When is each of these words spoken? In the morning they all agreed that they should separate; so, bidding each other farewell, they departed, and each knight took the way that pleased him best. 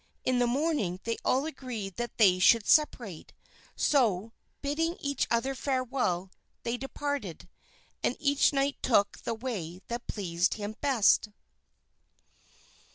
In 0.25 0.39
the 0.39 0.47
morning 0.47 0.99
they 1.03 1.17
all 1.23 1.45
agreed 1.45 1.97
that 1.97 2.17
they 2.17 2.39
should 2.39 2.65
separate; 2.65 3.33
so, 3.75 4.33
bidding 4.63 4.97
each 4.99 5.27
other 5.29 5.53
farewell, 5.53 6.31
they 6.63 6.75
departed, 6.75 7.47
and 8.01 8.17
each 8.19 8.51
knight 8.51 8.77
took 8.81 9.19
the 9.19 9.35
way 9.35 9.79
that 9.89 10.07
pleased 10.07 10.55
him 10.55 10.75
best. 10.81 11.29